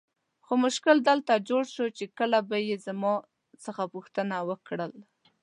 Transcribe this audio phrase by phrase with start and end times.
[0.45, 3.13] خو مشکل دلته جوړ سو چې کله به یې زما
[3.65, 4.93] څخه پوښتنه وکړل.